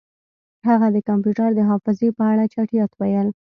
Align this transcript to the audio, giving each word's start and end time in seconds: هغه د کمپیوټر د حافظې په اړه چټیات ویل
هغه 0.69 0.87
د 0.95 0.97
کمپیوټر 1.07 1.49
د 1.55 1.59
حافظې 1.69 2.09
په 2.17 2.23
اړه 2.31 2.43
چټیات 2.53 2.91
ویل 2.95 3.27